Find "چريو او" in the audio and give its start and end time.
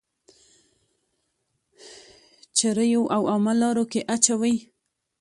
2.57-3.21